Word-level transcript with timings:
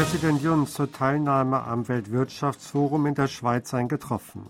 Präsident 0.00 0.42
Jun 0.42 0.66
zur 0.66 0.90
Teilnahme 0.90 1.62
am 1.62 1.86
Weltwirtschaftsforum 1.86 3.04
in 3.04 3.14
der 3.14 3.28
Schweiz 3.28 3.74
eingetroffen. 3.74 4.46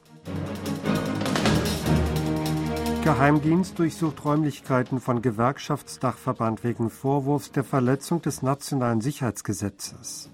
Geheimdienst 3.03 3.77
durchsucht 3.77 4.25
Räumlichkeiten 4.25 5.01
von 5.01 5.23
Gewerkschaftsdachverband 5.23 6.63
wegen 6.63 6.89
Vorwurfs 6.89 7.51
der 7.51 7.65
Verletzung 7.65 8.23
des 8.23 8.43
nationalen 8.43 9.01
Sicherheitsgesetzes. 9.01 10.31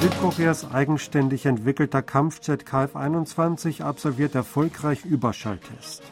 Südkoreas 0.00 0.68
eigenständig 0.72 1.46
entwickelter 1.46 2.02
Kampfjet 2.02 2.64
KF-21 2.64 3.84
absolviert 3.84 4.34
erfolgreich 4.34 5.04
Überschalltest. 5.04 6.02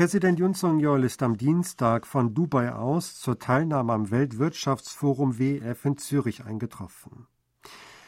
Präsident 0.00 0.38
Yun 0.38 0.54
Song-yeol 0.54 1.04
ist 1.04 1.22
am 1.22 1.36
Dienstag 1.36 2.06
von 2.06 2.32
Dubai 2.32 2.72
aus 2.72 3.20
zur 3.20 3.38
Teilnahme 3.38 3.92
am 3.92 4.10
Weltwirtschaftsforum 4.10 5.38
WEF 5.38 5.84
in 5.84 5.98
Zürich 5.98 6.46
eingetroffen. 6.46 7.26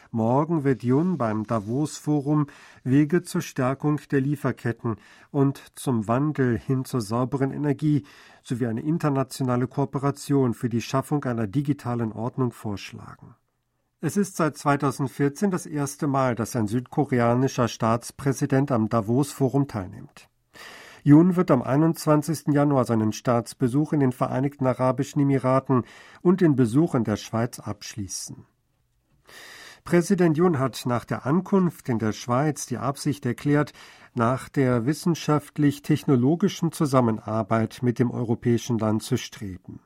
Morgen 0.09 0.63
wird 0.63 0.81
Yun 0.81 1.19
beim 1.19 1.45
Davos-Forum 1.45 2.47
Wege 2.83 3.21
zur 3.21 3.41
Stärkung 3.41 4.01
der 4.09 4.21
Lieferketten 4.21 4.95
und 5.29 5.61
zum 5.75 6.07
Wandel 6.07 6.57
hin 6.57 6.83
zur 6.83 7.01
sauberen 7.01 7.51
Energie 7.51 8.07
sowie 8.41 8.65
eine 8.65 8.81
internationale 8.81 9.67
Kooperation 9.67 10.55
für 10.55 10.69
die 10.69 10.81
Schaffung 10.81 11.23
einer 11.25 11.45
digitalen 11.45 12.11
Ordnung 12.11 12.53
vorschlagen. 12.53 13.35
Es 14.01 14.17
ist 14.17 14.35
seit 14.35 14.57
2014 14.57 15.51
das 15.51 15.67
erste 15.67 16.07
Mal, 16.07 16.33
dass 16.33 16.55
ein 16.55 16.65
südkoreanischer 16.65 17.67
Staatspräsident 17.67 18.71
am 18.71 18.89
Davos-Forum 18.89 19.67
teilnimmt. 19.67 20.27
Jun 21.05 21.35
wird 21.35 21.51
am 21.51 21.61
21. 21.61 22.53
Januar 22.53 22.85
seinen 22.85 23.11
Staatsbesuch 23.11 23.91
in 23.91 23.99
den 23.99 24.13
Vereinigten 24.13 24.65
Arabischen 24.65 25.21
Emiraten 25.21 25.83
und 26.21 26.39
den 26.39 26.55
Besuch 26.55 26.95
in 26.95 27.03
der 27.03 27.17
Schweiz 27.17 27.59
abschließen. 27.59 28.45
Präsident 29.83 30.37
Jun 30.37 30.59
hat 30.59 30.85
nach 30.85 31.03
der 31.03 31.25
Ankunft 31.25 31.89
in 31.89 31.99
der 31.99 32.13
Schweiz 32.13 32.67
die 32.67 32.77
Absicht 32.77 33.25
erklärt, 33.25 33.73
nach 34.13 34.47
der 34.47 34.85
wissenschaftlich-technologischen 34.85 36.71
Zusammenarbeit 36.71 37.79
mit 37.81 37.99
dem 37.99 38.09
europäischen 38.09 38.77
Land 38.77 39.03
zu 39.03 39.17
streben. 39.17 39.81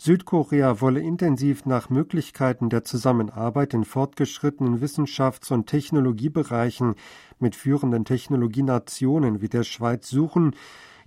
Südkorea 0.00 0.80
wolle 0.80 1.00
intensiv 1.00 1.66
nach 1.66 1.90
Möglichkeiten 1.90 2.70
der 2.70 2.84
Zusammenarbeit 2.84 3.74
in 3.74 3.84
fortgeschrittenen 3.84 4.80
Wissenschafts- 4.80 5.52
und 5.52 5.66
Technologiebereichen 5.66 6.94
mit 7.40 7.56
führenden 7.56 8.04
Technologienationen 8.04 9.40
wie 9.40 9.48
der 9.48 9.64
Schweiz 9.64 10.08
suchen, 10.08 10.54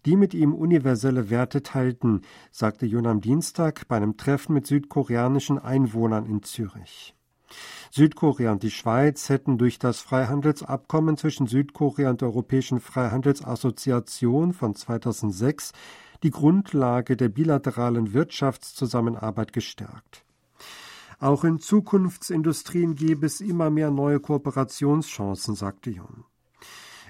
die 0.06 0.17
mit 0.17 0.34
ihm 0.34 0.53
universelle 0.53 1.30
Werte 1.30 1.64
teilten, 1.64 2.22
sagte 2.52 2.86
Jun 2.86 3.08
am 3.08 3.22
Dienstag 3.22 3.88
bei 3.88 3.95
einem 3.95 4.17
Treffen 4.17 4.53
mit 4.53 4.67
südkoreanischen 4.67 5.58
Einwohnern 5.58 6.25
in 6.25 6.44
Zürich. 6.44 7.16
Südkorea 7.92 8.52
und 8.52 8.64
die 8.64 8.72
Schweiz 8.72 9.30
hätten 9.30 9.58
durch 9.58 9.80
das 9.80 10.00
Freihandelsabkommen 10.02 11.17
zwischen 11.17 11.47
Südkorea 11.47 12.09
und 12.09 12.22
der 12.22 12.30
Europäischen 12.30 12.80
Freihandelsassoziation 12.80 14.53
von 14.53 14.75
2006 14.75 15.72
die 16.23 16.31
Grundlage 16.31 17.17
der 17.17 17.30
bilateralen 17.30 18.14
Wirtschaftszusammenarbeit 18.14 19.53
gestärkt. 19.53 20.25
Auch 21.19 21.44
in 21.44 21.59
Zukunftsindustrien 21.59 22.95
gäbe 22.95 23.28
es 23.28 23.41
immer 23.41 23.69
mehr 23.69 23.91
neue 23.91 24.19
Kooperationschancen, 24.19 25.55
sagte 25.55 25.91
Jung. 25.91 26.25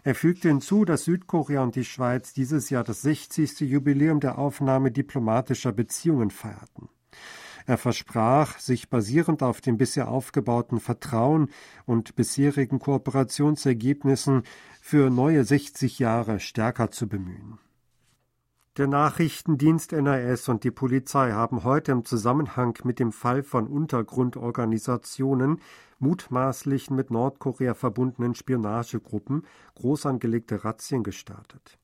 Er 0.04 0.16
fügte 0.16 0.48
hinzu, 0.48 0.84
dass 0.84 1.06
Südkorea 1.06 1.62
und 1.62 1.76
die 1.76 1.86
Schweiz 1.86 2.34
dieses 2.34 2.70
Jahr 2.70 2.84
das 2.84 3.04
60. 3.04 3.62
Jubiläum 3.62 4.20
der 4.20 4.38
Aufnahme 4.38 4.92
diplomatischer 4.92 5.72
Beziehungen 5.72 6.32
feierten. 6.32 6.90
Er 7.68 7.78
versprach, 7.78 8.58
sich 8.58 8.90
basierend 8.90 9.44
auf 9.44 9.62
dem 9.62 9.78
bisher 9.78 10.10
aufgebauten 10.10 10.80
Vertrauen 10.80 11.50
und 11.86 12.16
bisherigen 12.16 12.80
Kooperationsergebnissen 12.80 14.44
für 14.82 15.10
neue 15.10 15.44
60 15.44 16.00
Jahre 16.00 16.40
stärker 16.40 16.90
zu 16.90 17.08
bemühen. 17.08 17.60
Der 18.78 18.88
Nachrichtendienst 18.88 19.92
NIS 19.92 20.48
und 20.48 20.64
die 20.64 20.72
Polizei 20.72 21.34
haben 21.34 21.66
heute 21.66 21.92
im 21.92 22.06
Zusammenhang 22.06 22.74
mit 22.86 23.00
dem 23.00 23.12
Fall 23.12 23.44
von 23.44 23.68
Untergrundorganisationen, 23.68 25.60
mutmaßlich 26.00 26.90
mit 26.90 27.12
Nordkorea 27.12 27.74
verbundenen 27.74 28.34
Spionagegruppen, 28.34 29.46
groß 29.76 30.06
angelegte 30.06 30.64
Razzien 30.64 31.04
gestartet. 31.04 31.80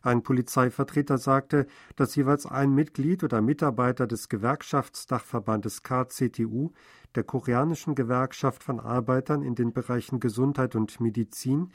Ein 0.00 0.22
Polizeivertreter 0.22 1.18
sagte, 1.18 1.66
dass 1.96 2.14
jeweils 2.14 2.46
ein 2.46 2.72
Mitglied 2.72 3.24
oder 3.24 3.40
Mitarbeiter 3.40 4.06
des 4.06 4.28
Gewerkschaftsdachverbandes 4.28 5.82
KCTU, 5.82 6.70
der 7.16 7.24
koreanischen 7.24 7.96
Gewerkschaft 7.96 8.62
von 8.62 8.78
Arbeitern 8.78 9.42
in 9.42 9.56
den 9.56 9.72
Bereichen 9.72 10.20
Gesundheit 10.20 10.76
und 10.76 11.00
Medizin, 11.00 11.72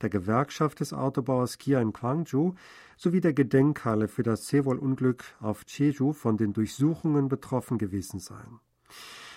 der 0.00 0.10
Gewerkschaft 0.10 0.80
des 0.80 0.92
Autobauers 0.92 1.58
Kia 1.58 1.80
in 1.80 1.92
Gwangju 1.92 2.54
sowie 2.96 3.20
der 3.20 3.32
Gedenkhalle 3.32 4.08
für 4.08 4.22
das 4.22 4.48
Seewol-Unglück 4.48 5.24
auf 5.40 5.64
Jeju 5.66 6.12
von 6.12 6.36
den 6.36 6.52
Durchsuchungen 6.52 7.28
betroffen 7.28 7.78
gewesen 7.78 8.20
seien. 8.20 8.60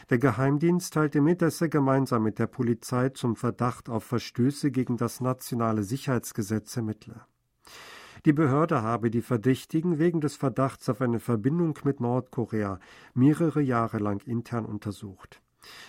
Der 0.09 0.17
Geheimdienst 0.17 0.93
teilte 0.93 1.21
mit, 1.21 1.41
dass 1.41 1.61
er 1.61 1.69
gemeinsam 1.69 2.23
mit 2.23 2.39
der 2.39 2.47
Polizei 2.47 3.09
zum 3.09 3.35
Verdacht 3.35 3.89
auf 3.89 4.03
Verstöße 4.03 4.71
gegen 4.71 4.97
das 4.97 5.21
nationale 5.21 5.83
Sicherheitsgesetz 5.83 6.75
ermittle. 6.75 7.21
Die 8.25 8.33
Behörde 8.33 8.83
habe 8.83 9.09
die 9.09 9.21
Verdächtigen 9.21 9.97
wegen 9.97 10.21
des 10.21 10.35
Verdachts 10.35 10.89
auf 10.89 11.01
eine 11.01 11.19
Verbindung 11.19 11.79
mit 11.83 11.99
Nordkorea 11.99 12.79
mehrere 13.13 13.61
Jahre 13.61 13.97
lang 13.97 14.21
intern 14.27 14.65
untersucht. 14.65 15.41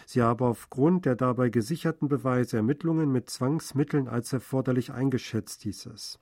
Sie 0.07 0.23
habe 0.23 0.45
aufgrund 0.45 1.07
der 1.07 1.17
dabei 1.17 1.49
gesicherten 1.49 2.09
Beweise 2.09 2.59
Ermittlungen 2.59 3.11
mit 3.11 3.31
Zwangsmitteln 3.31 4.09
als 4.09 4.33
erforderlich 4.33 4.93
eingeschätzt, 4.93 5.63
hieß 5.63 5.87
es. 5.87 6.19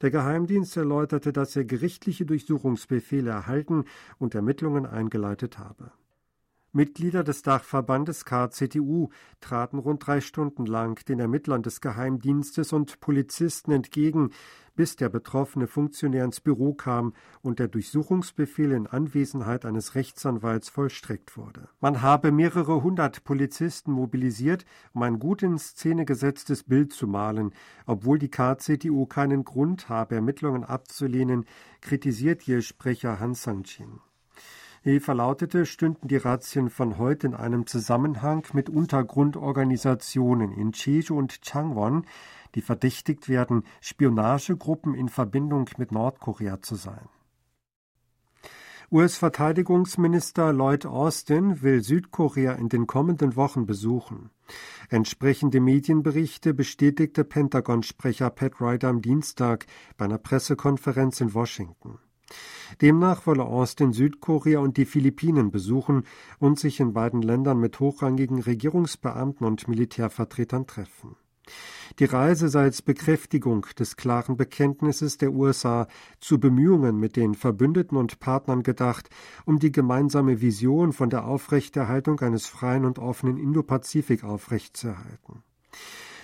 Der 0.00 0.10
Geheimdienst 0.10 0.76
erläuterte, 0.76 1.32
dass 1.32 1.56
er 1.56 1.64
gerichtliche 1.64 2.26
Durchsuchungsbefehle 2.26 3.30
erhalten 3.30 3.84
und 4.18 4.34
Ermittlungen 4.34 4.86
eingeleitet 4.86 5.58
habe. 5.58 5.92
Mitglieder 6.72 7.24
des 7.24 7.42
Dachverbandes 7.42 8.26
KCTU 8.26 9.08
traten 9.40 9.78
rund 9.78 10.06
drei 10.06 10.20
Stunden 10.20 10.66
lang 10.66 11.02
den 11.06 11.18
Ermittlern 11.18 11.62
des 11.62 11.80
Geheimdienstes 11.80 12.74
und 12.74 13.00
Polizisten 13.00 13.72
entgegen, 13.72 14.30
bis 14.78 14.94
der 14.94 15.08
betroffene 15.08 15.66
Funktionär 15.66 16.24
ins 16.24 16.40
Büro 16.40 16.72
kam 16.72 17.12
und 17.42 17.58
der 17.58 17.66
Durchsuchungsbefehl 17.66 18.70
in 18.70 18.86
Anwesenheit 18.86 19.64
eines 19.64 19.96
Rechtsanwalts 19.96 20.68
vollstreckt 20.68 21.36
wurde. 21.36 21.68
Man 21.80 22.00
habe 22.00 22.30
mehrere 22.30 22.80
hundert 22.80 23.24
Polizisten 23.24 23.90
mobilisiert, 23.90 24.64
um 24.92 25.02
ein 25.02 25.18
gut 25.18 25.42
in 25.42 25.58
Szene 25.58 26.04
gesetztes 26.04 26.62
Bild 26.62 26.92
zu 26.92 27.08
malen. 27.08 27.50
Obwohl 27.86 28.20
die 28.20 28.30
KCTU 28.30 29.06
keinen 29.06 29.42
Grund 29.42 29.88
habe, 29.88 30.14
Ermittlungen 30.14 30.62
abzulehnen, 30.62 31.46
kritisiert 31.80 32.46
ihr 32.46 32.62
Sprecher 32.62 33.18
Han 33.18 33.34
Sang-Chin. 33.34 33.98
Verlautete, 35.00 35.66
stünden 35.66 36.08
die 36.08 36.16
Razzien 36.16 36.70
von 36.70 36.98
heute 36.98 37.26
in 37.26 37.34
einem 37.34 37.66
Zusammenhang 37.66 38.46
mit 38.52 38.70
Untergrundorganisationen 38.70 40.52
in 40.52 40.70
Jeju 40.72 41.18
und 41.18 41.42
Changwon, 41.42 42.06
die 42.54 42.62
verdächtigt 42.62 43.28
werden, 43.28 43.64
Spionagegruppen 43.80 44.94
in 44.94 45.08
Verbindung 45.08 45.68
mit 45.78 45.92
Nordkorea 45.92 46.60
zu 46.62 46.74
sein. 46.74 47.08
US-Verteidigungsminister 48.90 50.54
Lloyd 50.54 50.86
Austin 50.86 51.60
will 51.60 51.82
Südkorea 51.82 52.52
in 52.52 52.70
den 52.70 52.86
kommenden 52.86 53.36
Wochen 53.36 53.66
besuchen. 53.66 54.30
Entsprechende 54.88 55.60
Medienberichte 55.60 56.54
bestätigte 56.54 57.24
Pentagon-Sprecher 57.24 58.30
Pat 58.30 58.62
Ryder 58.62 58.88
am 58.88 59.02
Dienstag 59.02 59.66
bei 59.98 60.06
einer 60.06 60.16
Pressekonferenz 60.16 61.20
in 61.20 61.34
Washington. 61.34 61.98
Demnach 62.80 63.26
wolle 63.26 63.44
Austin 63.44 63.92
Südkorea 63.92 64.60
und 64.60 64.78
die 64.78 64.86
Philippinen 64.86 65.50
besuchen 65.50 66.04
und 66.38 66.58
sich 66.58 66.80
in 66.80 66.94
beiden 66.94 67.20
Ländern 67.20 67.58
mit 67.58 67.80
hochrangigen 67.80 68.40
Regierungsbeamten 68.40 69.46
und 69.46 69.68
Militärvertretern 69.68 70.66
treffen. 70.66 71.16
Die 71.98 72.04
Reise 72.04 72.48
sei 72.48 72.62
als 72.62 72.82
Bekräftigung 72.82 73.66
des 73.78 73.96
klaren 73.96 74.36
Bekenntnisses 74.36 75.18
der 75.18 75.32
USA 75.32 75.88
zu 76.20 76.38
Bemühungen 76.38 76.98
mit 76.98 77.16
den 77.16 77.34
Verbündeten 77.34 77.96
und 77.96 78.20
Partnern 78.20 78.62
gedacht, 78.62 79.10
um 79.44 79.58
die 79.58 79.72
gemeinsame 79.72 80.40
Vision 80.40 80.92
von 80.92 81.10
der 81.10 81.26
Aufrechterhaltung 81.26 82.20
eines 82.20 82.46
freien 82.46 82.84
und 82.84 82.98
offenen 82.98 83.36
Indopazifik 83.36 84.24
aufrechtzuerhalten. 84.24 85.42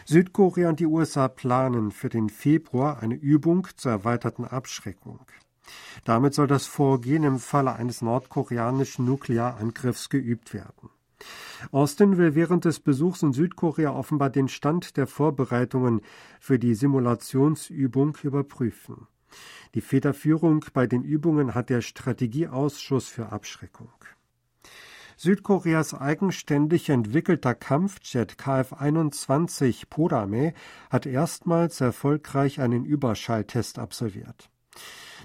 Südkorea 0.06 0.68
und 0.68 0.80
die 0.80 0.86
USA 0.86 1.28
planen 1.28 1.90
für 1.90 2.10
den 2.10 2.28
Februar 2.28 3.00
eine 3.00 3.14
Übung 3.14 3.66
zur 3.76 3.92
erweiterten 3.92 4.44
Abschreckung. 4.44 5.20
Damit 6.04 6.34
soll 6.34 6.46
das 6.46 6.66
Vorgehen 6.66 7.24
im 7.24 7.38
Falle 7.38 7.74
eines 7.74 8.02
nordkoreanischen 8.02 9.06
Nuklearangriffs 9.06 10.10
geübt 10.10 10.52
werden. 10.52 10.90
Austin 11.70 12.16
will 12.18 12.34
während 12.34 12.64
des 12.64 12.80
Besuchs 12.80 13.22
in 13.22 13.32
Südkorea 13.32 13.92
offenbar 13.92 14.30
den 14.30 14.48
Stand 14.48 14.96
der 14.96 15.06
Vorbereitungen 15.06 16.00
für 16.40 16.58
die 16.58 16.74
Simulationsübung 16.74 18.16
überprüfen. 18.22 19.06
Die 19.74 19.80
Federführung 19.80 20.64
bei 20.72 20.86
den 20.86 21.02
Übungen 21.02 21.54
hat 21.54 21.70
der 21.70 21.80
Strategieausschuss 21.80 23.08
für 23.08 23.32
Abschreckung. 23.32 23.92
Südkoreas 25.16 25.94
eigenständig 25.94 26.88
entwickelter 26.88 27.54
Kampfjet 27.54 28.36
KF-21 28.36 29.86
Podame 29.88 30.54
hat 30.90 31.06
erstmals 31.06 31.80
erfolgreich 31.80 32.60
einen 32.60 32.84
Überschalltest 32.84 33.78
absolviert. 33.78 34.50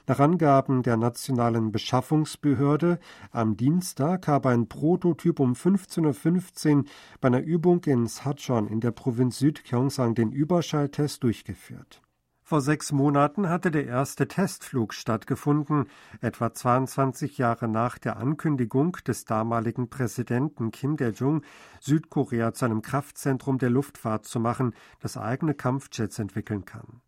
Nach 0.10 0.20
Angaben 0.20 0.82
der 0.82 0.98
Nationalen 0.98 1.72
Beschaffungsbehörde 1.72 2.98
am 3.30 3.58
Dienstag 3.58 4.28
habe 4.28 4.50
ein 4.50 4.68
Prototyp 4.68 5.40
um 5.40 5.54
15.15 5.54 6.78
Uhr 6.78 6.84
bei 7.22 7.28
einer 7.28 7.44
Übung 7.44 7.84
in 7.84 8.08
Sachon 8.08 8.68
in 8.68 8.80
der 8.80 8.90
Provinz 8.90 9.38
Südgyeongsang 9.38 10.16
den 10.16 10.32
Überschalltest 10.32 11.22
durchgeführt. 11.22 12.02
Vor 12.42 12.62
sechs 12.62 12.92
Monaten 12.92 13.50
hatte 13.50 13.70
der 13.70 13.86
erste 13.86 14.28
Testflug 14.28 14.96
stattgefunden, 14.96 15.86
etwa 16.22 16.52
22 16.56 17.38
Jahre 17.38 17.68
nach 17.68 18.00
der 18.00 18.18
Ankündigung 18.18 18.98
des 19.06 19.26
damaligen 19.26 19.92
Präsidenten 19.92 20.72
Kim 20.72 20.98
Dae-jung, 20.98 21.44
Südkorea 21.82 22.52
zu 22.54 22.66
einem 22.66 22.82
Kraftzentrum 22.82 23.60
der 23.60 23.70
Luftfahrt 23.70 24.26
zu 24.26 24.40
machen, 24.40 24.74
das 25.02 25.18
eigene 25.18 25.54
Kampfjets 25.54 26.18
entwickeln 26.18 26.66
kann. 26.66 27.04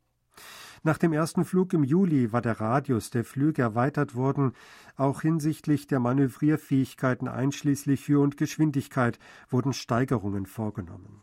Nach 0.84 0.98
dem 0.98 1.14
ersten 1.14 1.46
Flug 1.46 1.74
im 1.74 1.84
Juli 1.84 2.34
war 2.34 2.42
der 2.42 2.60
Radius 2.60 3.12
der 3.12 3.24
Flüge 3.24 3.62
erweitert 3.62 4.16
worden, 4.16 4.54
auch 4.96 5.22
hinsichtlich 5.22 5.86
der 5.86 6.00
Manövrierfähigkeiten 6.00 7.28
einschließlich 7.28 8.08
Höhe 8.08 8.20
und 8.20 8.36
Geschwindigkeit 8.38 9.20
wurden 9.50 9.74
Steigerungen 9.74 10.48
vorgenommen. 10.48 11.22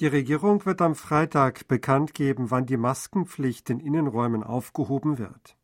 Die 0.00 0.06
Regierung 0.06 0.64
wird 0.64 0.80
am 0.80 0.94
Freitag 0.94 1.68
bekannt 1.68 2.14
geben, 2.14 2.50
wann 2.50 2.66
die 2.66 2.76
Maskenpflicht 2.78 3.68
in 3.68 3.80
Innenräumen 3.80 4.42
aufgehoben 4.42 5.18
wird. 5.18 5.56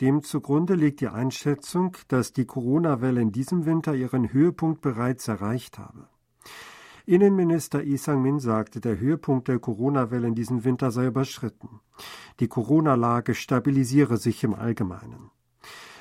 Dem 0.00 0.22
zugrunde 0.22 0.74
liegt 0.74 1.00
die 1.00 1.08
Einschätzung, 1.08 1.96
dass 2.08 2.32
die 2.32 2.44
Corona-Welle 2.46 3.20
in 3.20 3.32
diesem 3.32 3.64
Winter 3.64 3.94
ihren 3.94 4.32
Höhepunkt 4.32 4.82
bereits 4.82 5.26
erreicht 5.28 5.78
habe. 5.78 6.08
Innenminister 7.08 7.82
Lee 7.84 7.96
Sang-min 7.96 8.40
sagte, 8.40 8.80
der 8.80 8.98
Höhepunkt 8.98 9.46
der 9.46 9.60
Corona-Welle 9.60 10.26
in 10.26 10.34
diesem 10.34 10.64
Winter 10.64 10.90
sei 10.90 11.06
überschritten. 11.06 11.80
Die 12.40 12.48
Corona-Lage 12.48 13.36
stabilisiere 13.36 14.16
sich 14.16 14.42
im 14.42 14.54
Allgemeinen. 14.54 15.30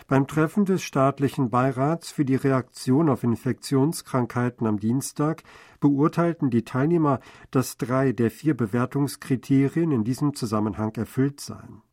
Beim 0.07 0.25
Treffen 0.25 0.65
des 0.65 0.81
staatlichen 0.81 1.51
Beirats 1.51 2.11
für 2.11 2.25
die 2.25 2.35
Reaktion 2.35 3.09
auf 3.09 3.23
Infektionskrankheiten 3.23 4.65
am 4.65 4.79
Dienstag 4.79 5.43
beurteilten 5.79 6.49
die 6.49 6.63
Teilnehmer, 6.63 7.19
dass 7.51 7.77
drei 7.77 8.11
der 8.11 8.31
vier 8.31 8.57
Bewertungskriterien 8.57 9.91
in 9.91 10.03
diesem 10.03 10.33
Zusammenhang 10.33 10.95
erfüllt 10.95 11.39
seien. 11.39 11.83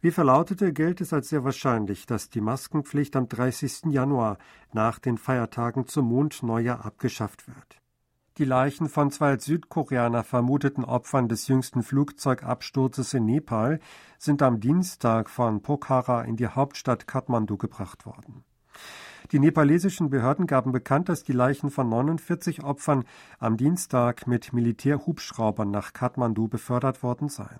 Wie 0.00 0.10
verlautete, 0.10 0.72
gilt 0.72 1.02
es 1.02 1.12
als 1.12 1.28
sehr 1.28 1.44
wahrscheinlich, 1.44 2.06
dass 2.06 2.30
die 2.30 2.40
Maskenpflicht 2.40 3.14
am 3.14 3.28
30. 3.28 3.86
Januar 3.90 4.38
nach 4.72 4.98
den 4.98 5.18
Feiertagen 5.18 5.86
zum 5.86 6.06
Mondneujahr 6.06 6.86
abgeschafft 6.86 7.46
wird. 7.46 7.78
Die 8.38 8.44
Leichen 8.44 8.88
von 8.88 9.10
zwei 9.10 9.36
Südkoreaner 9.36 10.22
vermuteten 10.22 10.84
Opfern 10.84 11.26
des 11.26 11.48
jüngsten 11.48 11.82
Flugzeugabsturzes 11.82 13.12
in 13.14 13.24
Nepal 13.24 13.80
sind 14.16 14.42
am 14.42 14.60
Dienstag 14.60 15.28
von 15.28 15.60
Pokhara 15.60 16.22
in 16.22 16.36
die 16.36 16.46
Hauptstadt 16.46 17.08
Kathmandu 17.08 17.56
gebracht 17.56 18.06
worden. 18.06 18.44
Die 19.32 19.40
nepalesischen 19.40 20.08
Behörden 20.08 20.46
gaben 20.46 20.70
bekannt, 20.70 21.08
dass 21.08 21.24
die 21.24 21.32
Leichen 21.32 21.72
von 21.72 21.88
49 21.88 22.62
Opfern 22.62 23.02
am 23.40 23.56
Dienstag 23.56 24.28
mit 24.28 24.52
Militärhubschraubern 24.52 25.72
nach 25.72 25.92
Kathmandu 25.92 26.46
befördert 26.46 27.02
worden 27.02 27.28
seien. 27.28 27.58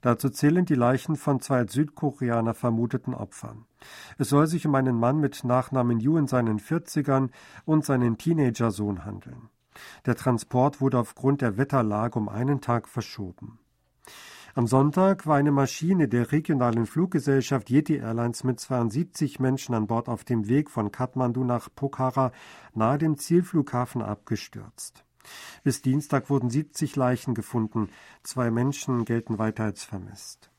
Dazu 0.00 0.30
zählen 0.30 0.64
die 0.64 0.74
Leichen 0.74 1.14
von 1.14 1.38
zwei 1.38 1.64
Südkoreaner 1.64 2.54
vermuteten 2.54 3.14
Opfern. 3.14 3.66
Es 4.18 4.30
soll 4.30 4.48
sich 4.48 4.66
um 4.66 4.74
einen 4.74 4.96
Mann 4.96 5.20
mit 5.20 5.44
Nachnamen 5.44 6.00
Yu 6.00 6.16
in 6.16 6.26
seinen 6.26 6.58
40ern 6.58 7.30
und 7.64 7.84
seinen 7.84 8.18
Teenagersohn 8.18 9.04
handeln. 9.04 9.51
Der 10.06 10.16
Transport 10.16 10.80
wurde 10.80 10.98
aufgrund 10.98 11.40
der 11.40 11.56
Wetterlage 11.56 12.18
um 12.18 12.28
einen 12.28 12.60
Tag 12.60 12.88
verschoben. 12.88 13.58
Am 14.54 14.66
Sonntag 14.66 15.26
war 15.26 15.36
eine 15.36 15.50
Maschine 15.50 16.08
der 16.08 16.30
regionalen 16.30 16.84
Fluggesellschaft 16.84 17.70
Yeti 17.70 17.96
Airlines 17.96 18.44
mit 18.44 18.60
72 18.60 19.40
Menschen 19.40 19.74
an 19.74 19.86
Bord 19.86 20.08
auf 20.10 20.24
dem 20.24 20.46
Weg 20.46 20.68
von 20.68 20.92
Kathmandu 20.92 21.42
nach 21.42 21.70
Pokhara 21.74 22.32
nahe 22.74 22.98
dem 22.98 23.16
Zielflughafen 23.16 24.02
abgestürzt. 24.02 25.04
Bis 25.64 25.80
Dienstag 25.80 26.28
wurden 26.28 26.50
70 26.50 26.96
Leichen 26.96 27.34
gefunden, 27.34 27.88
zwei 28.22 28.50
Menschen 28.50 29.06
gelten 29.06 29.38
weiter 29.38 29.64
als 29.64 29.84
vermisst. 29.84 30.50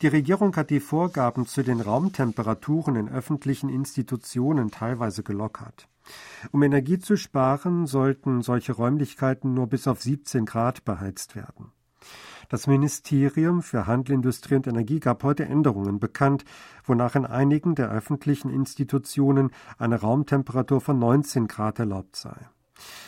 Die 0.00 0.08
Regierung 0.08 0.56
hat 0.56 0.70
die 0.70 0.80
Vorgaben 0.80 1.46
zu 1.46 1.62
den 1.62 1.80
Raumtemperaturen 1.80 2.96
in 2.96 3.08
öffentlichen 3.08 3.68
Institutionen 3.68 4.70
teilweise 4.70 5.22
gelockert. 5.22 5.88
Um 6.52 6.62
Energie 6.62 6.98
zu 6.98 7.16
sparen, 7.16 7.86
sollten 7.86 8.42
solche 8.42 8.72
Räumlichkeiten 8.72 9.54
nur 9.54 9.66
bis 9.66 9.86
auf 9.86 10.02
17 10.02 10.44
Grad 10.44 10.84
beheizt 10.84 11.36
werden. 11.36 11.72
Das 12.48 12.66
Ministerium 12.66 13.62
für 13.62 13.86
Handel, 13.86 14.14
Industrie 14.14 14.56
und 14.56 14.66
Energie 14.66 15.00
gab 15.00 15.22
heute 15.22 15.46
Änderungen 15.46 15.98
bekannt, 15.98 16.44
wonach 16.84 17.14
in 17.14 17.24
einigen 17.24 17.74
der 17.74 17.90
öffentlichen 17.90 18.50
Institutionen 18.50 19.50
eine 19.78 20.00
Raumtemperatur 20.00 20.80
von 20.80 20.98
19 20.98 21.48
Grad 21.48 21.78
erlaubt 21.78 22.16
sei. 22.16 22.36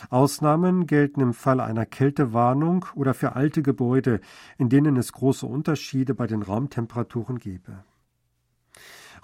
Ausnahmen 0.09 0.87
gelten 0.87 1.21
im 1.21 1.33
Fall 1.33 1.59
einer 1.59 1.85
Kältewarnung 1.85 2.85
oder 2.95 3.13
für 3.13 3.35
alte 3.35 3.61
Gebäude, 3.61 4.21
in 4.57 4.69
denen 4.69 4.95
es 4.97 5.11
große 5.11 5.45
Unterschiede 5.45 6.15
bei 6.15 6.25
den 6.25 6.41
Raumtemperaturen 6.41 7.37
gebe. 7.37 7.83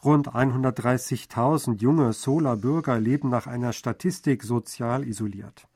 Rund 0.04 0.36
130.000 0.36 1.80
junge 1.80 2.12
Solar 2.12 2.58
Bürger 2.58 3.00
leben 3.00 3.30
nach 3.30 3.48
einer 3.48 3.72
Statistik 3.72 4.44
sozial 4.44 5.08
isoliert. 5.08 5.68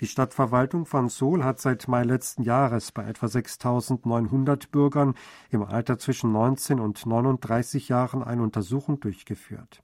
Die 0.00 0.06
Stadtverwaltung 0.06 0.84
von 0.84 1.08
Seoul 1.08 1.42
hat 1.42 1.60
seit 1.60 1.88
Mai 1.88 2.02
letzten 2.02 2.42
Jahres 2.42 2.92
bei 2.92 3.04
etwa 3.04 3.26
6.900 3.26 4.70
Bürgern 4.70 5.14
im 5.50 5.62
Alter 5.62 5.98
zwischen 5.98 6.32
19 6.32 6.80
und 6.80 7.06
39 7.06 7.88
Jahren 7.88 8.22
eine 8.22 8.42
Untersuchung 8.42 9.00
durchgeführt. 9.00 9.82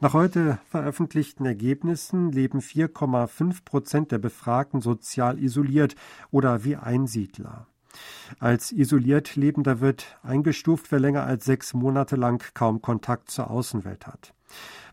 Nach 0.00 0.12
heute 0.12 0.58
veröffentlichten 0.68 1.44
Ergebnissen 1.44 2.30
leben 2.30 2.60
4,5 2.60 3.64
Prozent 3.64 4.12
der 4.12 4.18
Befragten 4.18 4.80
sozial 4.80 5.40
isoliert 5.42 5.96
oder 6.30 6.62
wie 6.62 6.76
Einsiedler. 6.76 7.66
Als 8.38 8.72
isoliert 8.72 9.36
Lebender 9.36 9.80
wird 9.80 10.18
eingestuft, 10.22 10.90
wer 10.90 11.00
länger 11.00 11.24
als 11.24 11.44
sechs 11.44 11.74
Monate 11.74 12.16
lang 12.16 12.42
kaum 12.54 12.82
Kontakt 12.82 13.30
zur 13.30 13.50
Außenwelt 13.50 14.06
hat. 14.06 14.34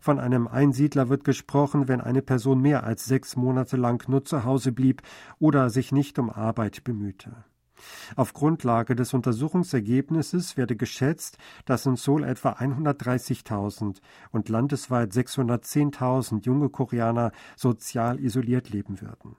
Von 0.00 0.18
einem 0.18 0.46
Einsiedler 0.46 1.08
wird 1.08 1.24
gesprochen, 1.24 1.88
wenn 1.88 2.00
eine 2.00 2.22
Person 2.22 2.60
mehr 2.60 2.84
als 2.84 3.04
sechs 3.06 3.36
Monate 3.36 3.76
lang 3.76 4.08
nur 4.08 4.24
zu 4.24 4.44
Hause 4.44 4.72
blieb 4.72 5.02
oder 5.38 5.70
sich 5.70 5.92
nicht 5.92 6.18
um 6.18 6.30
Arbeit 6.30 6.84
bemühte. 6.84 7.44
Auf 8.16 8.32
Grundlage 8.32 8.96
des 8.96 9.12
Untersuchungsergebnisses 9.14 10.56
werde 10.56 10.76
geschätzt, 10.76 11.38
dass 11.64 11.86
in 11.86 11.96
Seoul 11.96 12.24
etwa 12.24 12.52
130.000 12.52 14.00
und 14.30 14.48
landesweit 14.48 15.12
610.000 15.12 16.44
junge 16.44 16.70
Koreaner 16.70 17.32
sozial 17.56 18.18
isoliert 18.20 18.70
leben 18.70 19.00
würden. 19.00 19.36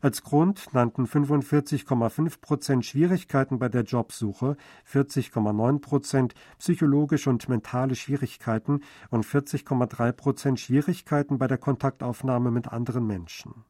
Als 0.00 0.22
Grund 0.22 0.72
nannten 0.72 1.06
45,5 1.06 2.40
Prozent 2.40 2.86
Schwierigkeiten 2.86 3.58
bei 3.58 3.68
der 3.68 3.82
Jobsuche, 3.82 4.56
40,9 4.90 5.80
Prozent 5.80 6.34
psychologische 6.58 7.30
und 7.30 7.48
mentale 7.48 7.94
Schwierigkeiten 7.94 8.80
und 9.10 9.24
40,3 9.24 10.12
Prozent 10.12 10.60
Schwierigkeiten 10.60 11.38
bei 11.38 11.46
der 11.46 11.58
Kontaktaufnahme 11.58 12.50
mit 12.50 12.68
anderen 12.68 13.06
Menschen. 13.06 13.64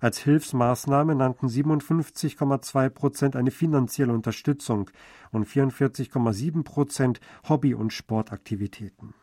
Als 0.00 0.18
Hilfsmaßnahme 0.18 1.14
nannten 1.14 1.46
57,2 1.46 2.88
Prozent 2.88 3.36
eine 3.36 3.50
finanzielle 3.50 4.12
Unterstützung 4.12 4.90
und 5.30 5.46
44,7 5.46 6.64
Prozent 6.64 7.20
Hobby- 7.48 7.74
und 7.74 7.92
Sportaktivitäten. 7.92 9.14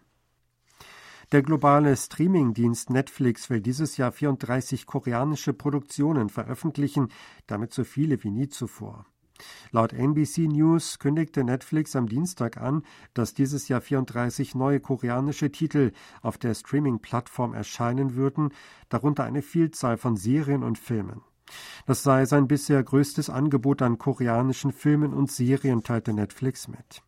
Der 1.31 1.43
globale 1.43 1.95
Streamingdienst 1.95 2.89
Netflix 2.89 3.51
will 3.51 3.61
dieses 3.61 3.97
Jahr 3.97 4.11
34 4.11 4.87
koreanische 4.87 5.53
Produktionen 5.53 6.29
veröffentlichen, 6.29 7.09
damit 7.45 7.71
so 7.71 7.83
viele 7.83 8.23
wie 8.23 8.31
nie 8.31 8.47
zuvor. 8.47 9.05
Laut 9.69 9.93
NBC 9.93 10.47
News 10.47 10.97
kündigte 10.97 11.43
Netflix 11.43 11.95
am 11.95 12.09
Dienstag 12.09 12.57
an, 12.57 12.81
dass 13.13 13.35
dieses 13.35 13.67
Jahr 13.67 13.79
34 13.79 14.55
neue 14.55 14.79
koreanische 14.79 15.51
Titel 15.51 15.91
auf 16.23 16.39
der 16.39 16.55
Streaming-Plattform 16.55 17.53
erscheinen 17.53 18.15
würden, 18.15 18.49
darunter 18.89 19.23
eine 19.23 19.43
Vielzahl 19.43 19.97
von 19.97 20.17
Serien 20.17 20.63
und 20.63 20.79
Filmen. 20.79 21.21
Das 21.85 22.01
sei 22.01 22.25
sein 22.25 22.47
bisher 22.47 22.83
größtes 22.83 23.29
Angebot 23.29 23.83
an 23.83 23.99
koreanischen 23.99 24.71
Filmen 24.71 25.13
und 25.13 25.31
Serien, 25.31 25.83
teilte 25.83 26.11
Netflix 26.11 26.67
mit. 26.67 27.03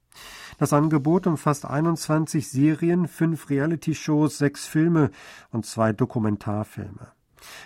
Das 0.58 0.74
Angebot 0.74 1.28
umfasst 1.28 1.66
21 1.66 2.50
Serien, 2.50 3.08
fünf 3.08 3.50
Reality-Shows, 3.50 4.38
sechs 4.38 4.68
Filme 4.68 5.12
und 5.52 5.66
zwei 5.66 5.94
Dokumentarfilme. 5.94 7.12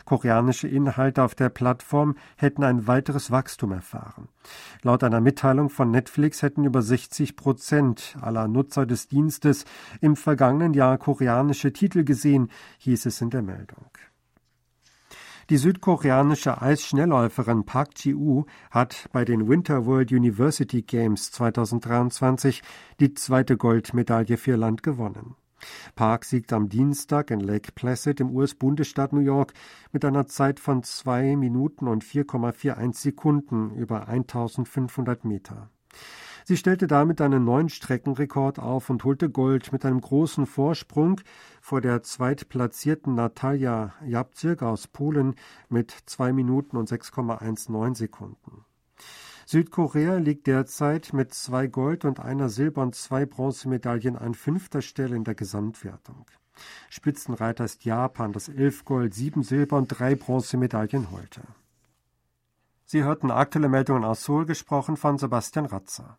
Koreanische 0.05 0.67
Inhalte 0.67 1.23
auf 1.23 1.35
der 1.35 1.49
Plattform 1.49 2.15
hätten 2.37 2.63
ein 2.63 2.87
weiteres 2.87 3.31
Wachstum 3.31 3.71
erfahren. 3.71 4.29
Laut 4.81 5.03
einer 5.03 5.21
Mitteilung 5.21 5.69
von 5.69 5.91
Netflix 5.91 6.41
hätten 6.41 6.63
über 6.63 6.81
60 6.81 7.35
Prozent 7.35 8.15
aller 8.21 8.47
Nutzer 8.47 8.85
des 8.85 9.07
Dienstes 9.07 9.65
im 10.01 10.15
vergangenen 10.15 10.73
Jahr 10.73 10.97
koreanische 10.97 11.73
Titel 11.73 12.03
gesehen, 12.03 12.49
hieß 12.79 13.05
es 13.07 13.21
in 13.21 13.29
der 13.29 13.41
Meldung. 13.41 13.89
Die 15.51 15.57
südkoreanische 15.57 16.59
Eisschnellläuferin 16.59 17.65
Park 17.65 18.03
Ji-woo 18.03 18.45
hat 18.71 19.07
bei 19.11 19.25
den 19.25 19.47
Winter 19.47 19.85
World 19.85 20.11
University 20.11 20.81
Games 20.81 21.31
2023 21.33 22.63
die 22.99 23.13
zweite 23.13 23.55
Goldmedaille 23.55 24.37
für 24.37 24.51
ihr 24.51 24.57
Land 24.57 24.81
gewonnen. 24.81 25.35
Park 25.93 26.25
siegt 26.25 26.51
am 26.51 26.67
Dienstag 26.67 27.29
in 27.29 27.41
Lake 27.41 27.73
Placid 27.73 28.21
im 28.21 28.31
US-Bundesstaat 28.31 29.13
New 29.13 29.19
York 29.19 29.53
mit 29.91 30.03
einer 30.03 30.25
Zeit 30.25 30.59
von 30.59 30.81
2 30.81 31.35
Minuten 31.35 31.87
und 31.87 32.03
4,41 32.03 32.95
Sekunden 32.95 33.75
über 33.75 34.07
1500 34.07 35.25
Meter. 35.25 35.69
Sie 36.47 36.57
stellte 36.57 36.85
damit 36.85 37.21
einen 37.21 37.43
neuen 37.43 37.69
Streckenrekord 37.69 38.59
auf 38.59 38.91
und 38.91 39.03
holte 39.03 39.31
Gold 39.31 39.71
mit 39.71 39.83
einem 39.83 39.99
großen 39.99 40.45
Vorsprung 40.45 41.19
vor 41.59 41.81
der 41.81 42.03
zweitplatzierten 42.03 43.15
Natalia 43.15 43.95
Jabzirk 44.05 44.61
aus 44.61 44.85
Polen 44.85 45.33
mit 45.69 45.91
2 46.05 46.33
Minuten 46.33 46.77
und 46.77 46.87
6,19 46.87 47.95
Sekunden. 47.95 48.63
Südkorea 49.47 50.17
liegt 50.17 50.45
derzeit 50.45 51.13
mit 51.13 51.33
zwei 51.33 51.65
Gold- 51.65 52.05
und 52.05 52.19
einer 52.19 52.49
Silber- 52.49 52.83
und 52.83 52.93
zwei 52.93 53.25
Bronzemedaillen 53.25 54.15
an 54.15 54.35
fünfter 54.35 54.83
Stelle 54.83 55.15
in 55.15 55.23
der 55.23 55.33
Gesamtwertung. 55.33 56.27
Spitzenreiter 56.91 57.65
ist 57.65 57.85
Japan, 57.85 58.33
das 58.33 58.49
elf 58.49 58.85
Gold, 58.85 59.15
sieben 59.15 59.41
Silber- 59.41 59.77
und 59.77 59.87
drei 59.87 60.13
Bronzemedaillen 60.13 61.09
holte. 61.09 61.41
Sie 62.87 63.03
hörten 63.03 63.31
aktuelle 63.31 63.67
Meldungen 63.67 64.03
aus 64.03 64.25
Seoul, 64.25 64.45
gesprochen 64.45 64.95
von 64.95 65.17
Sebastian 65.17 65.65
Ratzer. 65.65 66.13